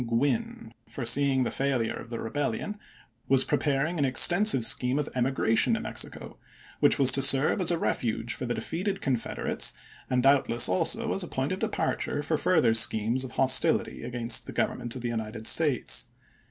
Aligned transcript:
Gwin, 0.07 0.73
foreseeing 0.89 1.43
the 1.43 1.51
failure 1.51 1.93
of 1.93 2.09
the 2.09 2.19
rebellion, 2.19 2.79
was 3.27 3.43
preparing 3.43 3.99
an 3.99 4.03
extensive 4.05 4.65
scheme 4.65 4.97
of 4.97 5.07
emigration 5.13 5.75
to 5.75 5.79
Mexico, 5.79 6.39
which 6.79 6.97
was 6.97 7.11
to 7.11 7.21
serve 7.21 7.61
as 7.61 7.69
a 7.69 7.77
refuge 7.77 8.33
for 8.33 8.47
the 8.47 8.55
defeated 8.55 8.99
Confederates 8.99 9.73
and 10.09 10.23
doubtless 10.23 10.67
also 10.67 11.13
as 11.13 11.21
a 11.21 11.27
point 11.27 11.51
of 11.51 11.59
departure 11.59 12.23
for 12.23 12.35
future 12.35 12.73
schemes 12.73 13.23
of 13.23 13.33
hostility 13.33 14.01
against 14.03 14.47
the 14.47 14.53
Government 14.53 14.95
of 14.95 15.03
the 15.03 15.09
United 15.09 15.45
States. 15.45 16.07